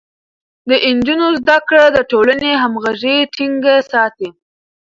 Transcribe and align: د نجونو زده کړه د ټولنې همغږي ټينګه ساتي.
د 0.69 0.71
نجونو 0.97 1.27
زده 1.39 1.57
کړه 1.67 1.83
د 1.91 1.97
ټولنې 2.11 2.51
همغږي 2.63 3.17
ټينګه 3.35 3.75
ساتي. 3.91 4.29